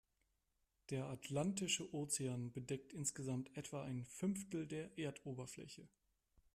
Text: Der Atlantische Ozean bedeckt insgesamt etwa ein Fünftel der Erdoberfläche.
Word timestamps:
Der 0.89 1.05
Atlantische 1.09 1.93
Ozean 1.93 2.51
bedeckt 2.51 2.91
insgesamt 2.91 3.55
etwa 3.55 3.83
ein 3.83 4.03
Fünftel 4.03 4.65
der 4.65 4.97
Erdoberfläche. 4.97 5.87